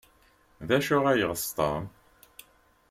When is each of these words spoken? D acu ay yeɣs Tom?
D 0.67 0.69
acu 0.77 0.95
ay 1.11 1.17
yeɣs 1.19 1.43
Tom? 1.57 1.83